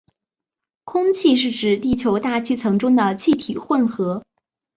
[0.83, 4.23] 空气是指地球大气层中的气体混合。